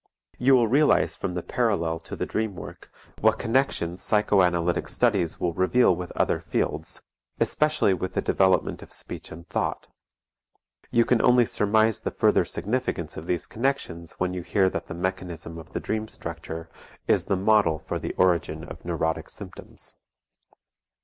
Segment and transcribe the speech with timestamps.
[0.39, 5.53] You will realize from the parallel to the dream work, what connections psychoanalytic studies will
[5.53, 7.03] reveal with other fields,
[7.39, 9.85] especially with the development of speech and thought.
[10.89, 14.95] You can only surmise the further significance of these connections when you hear that the
[14.95, 16.67] mechanism of the dream structure
[17.07, 19.97] is the model for the origin of neurotic symptoms.